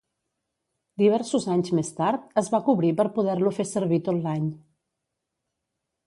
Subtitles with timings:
[1.01, 4.47] Diversos anys més tard es va cobrir per poder-lo fer servir tot l'any.